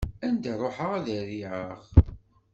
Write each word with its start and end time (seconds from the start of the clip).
Anda 0.27 0.53
ruḥeɣ, 0.61 0.91
ad 0.99 1.07
riɛeɣ. 1.27 1.79